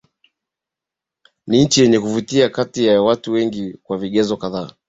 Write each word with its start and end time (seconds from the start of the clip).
Ni 1.47 1.63
nchi 1.63 1.81
yenye 1.81 1.99
kuvutia 1.99 2.51
watu 3.01 3.31
wengi 3.31 3.73
kwa 3.83 3.97
vigezo 3.97 4.37
kadhaa 4.37 4.71